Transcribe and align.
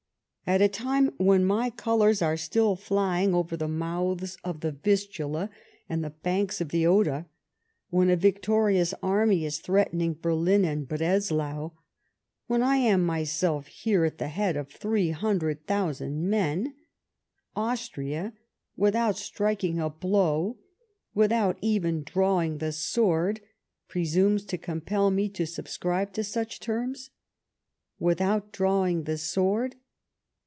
At 0.47 0.59
a 0.61 0.67
time 0.67 1.11
when 1.15 1.45
my 1.45 1.69
colours 1.69 2.21
are 2.21 2.35
still 2.35 2.75
flying 2.75 3.33
over 3.33 3.55
the 3.55 3.69
mouths 3.69 4.37
of 4.43 4.59
the 4.59 4.73
Vistula 4.73 5.49
and 5.87 6.03
the 6.03 6.13
hanks 6.25 6.59
of 6.59 6.69
the 6.69 6.85
Oder, 6.85 7.27
when 7.89 8.09
a 8.09 8.17
victorious 8.17 8.93
army 9.01 9.45
is 9.45 9.59
threatening 9.59 10.13
Berlin 10.19 10.65
and 10.65 10.89
Breslau, 10.89 11.71
when 12.47 12.61
I 12.61 12.77
am 12.77 13.05
myself 13.05 13.67
hero 13.67 14.05
at 14.07 14.17
the 14.17 14.27
head 14.27 14.57
of 14.57 14.69
300,000 14.69 16.29
men, 16.29 16.75
Austria, 17.55 18.33
without 18.75 19.17
striking 19.17 19.79
a 19.79 19.89
blow, 19.89 20.57
without 21.13 21.57
even 21.61 22.03
drawing 22.03 22.57
the 22.57 22.73
sword, 22.73 23.39
presumes 23.87 24.43
to 24.47 24.57
comi)el 24.57 25.13
me 25.15 25.29
to 25.29 25.45
subscribe 25.45 26.11
to 26.11 26.25
such 26.25 26.59
terms! 26.59 27.09
Without 27.99 28.51
drawing 28.51 29.03
the 29.03 29.17
sword 29.17 29.75